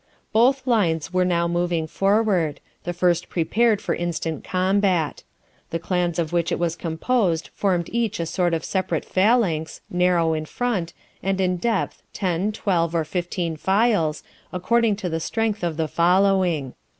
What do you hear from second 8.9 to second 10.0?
phalanx,